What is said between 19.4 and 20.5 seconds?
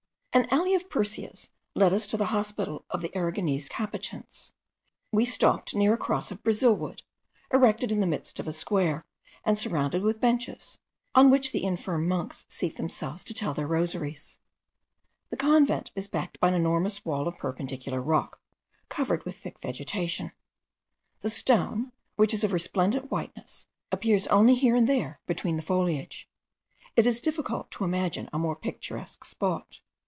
vegetation.